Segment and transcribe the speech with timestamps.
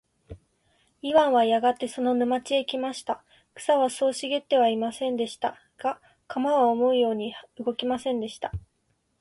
[1.03, 3.23] イワンはやがてその沼地へ来ました。
[3.53, 5.59] 草はそう茂ってはいませんでした。
[5.77, 8.51] が、鎌は思うように動きませんでした。